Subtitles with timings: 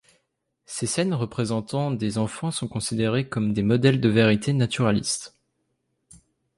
[0.65, 5.35] Ces scènes représentant des enfants sont considérées comme des modèles de vérité naturaliste.